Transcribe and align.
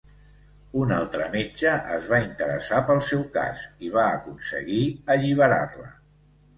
Un 0.83 0.93
altre 0.95 1.27
metge 1.35 1.75
es 1.99 2.09
va 2.15 2.23
interessar 2.25 2.81
pel 2.89 3.05
seu 3.11 3.23
cas 3.39 3.63
i 3.89 3.95
va 4.01 4.09
aconseguir 4.19 4.85
alliberar-la. 5.19 5.93